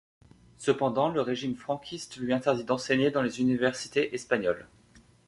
[0.57, 4.67] Cependant le régime franquiste lui interdit d’enseigner dans les universités espagnoles.